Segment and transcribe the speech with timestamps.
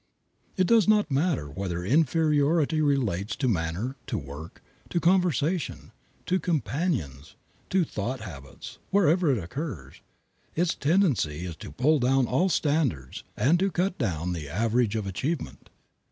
[0.57, 5.91] It does not matter whether inferiority relates to manner, to work, to conversation,
[6.25, 7.35] to companions,
[7.69, 10.01] to thought habits wherever it occurs,
[10.55, 15.05] its tendency is to pull down all standards and to cut down the average of
[15.05, 15.69] achievement.